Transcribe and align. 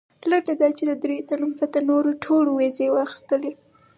لنډه 0.29 0.53
دا 0.61 0.69
چې 0.77 0.83
د 0.89 0.91
درېیو 1.03 1.27
تنو 1.29 1.47
پرته 1.59 1.79
نورو 1.89 2.11
ټولو 2.23 2.49
ویزې 2.59 2.87
واخیستلې. 2.91 3.53